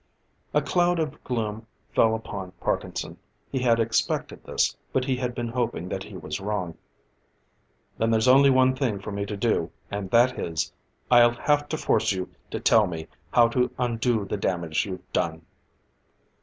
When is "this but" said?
4.43-5.05